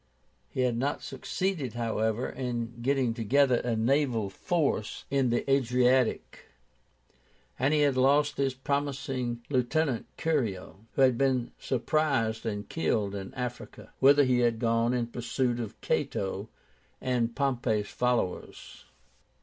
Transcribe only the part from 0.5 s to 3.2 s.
had not succeeded, however, in getting